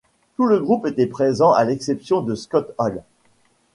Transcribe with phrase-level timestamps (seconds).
[0.35, 3.03] Tout le groupe était présent à l'exception de Scott Hall.